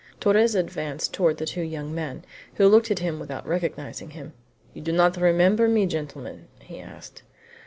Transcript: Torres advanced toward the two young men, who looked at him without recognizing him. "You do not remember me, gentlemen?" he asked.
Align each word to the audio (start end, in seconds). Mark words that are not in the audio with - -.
Torres 0.19 0.55
advanced 0.55 1.13
toward 1.13 1.37
the 1.37 1.45
two 1.45 1.61
young 1.61 1.93
men, 1.93 2.25
who 2.55 2.67
looked 2.67 2.89
at 2.89 2.97
him 2.97 3.19
without 3.19 3.45
recognizing 3.47 4.09
him. 4.09 4.33
"You 4.73 4.81
do 4.81 4.91
not 4.91 5.15
remember 5.15 5.67
me, 5.67 5.85
gentlemen?" 5.85 6.47
he 6.59 6.79
asked. 6.79 7.21